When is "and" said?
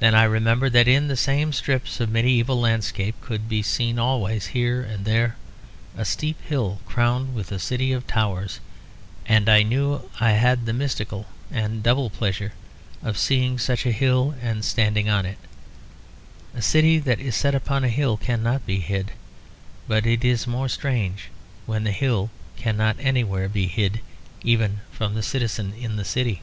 4.82-5.04, 9.24-9.48, 11.48-11.80, 14.42-14.64